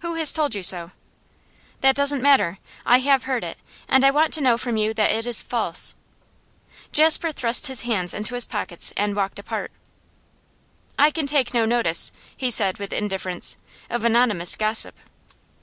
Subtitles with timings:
[0.00, 0.90] 'Who has told you so?'
[1.80, 2.58] 'That doesn't matter.
[2.84, 3.56] I have heard it,
[3.88, 5.94] and I want to know from you that it is false.'
[6.92, 9.72] Jasper thrust his hands into his pockets and walked apart.
[10.98, 13.56] 'I can take no notice,' he said with indifference,
[13.88, 14.98] 'of anonymous gossip.